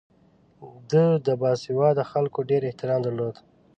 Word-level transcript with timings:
ده 0.91 1.05
د 1.25 1.27
باسواده 1.41 2.03
خلکو 2.11 2.39
ډېر 2.49 2.61
احترام 2.65 2.99
درلود. 3.05 3.35